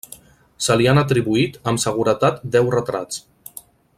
[0.67, 3.23] Se li han atribuït amb seguretat deu retrats.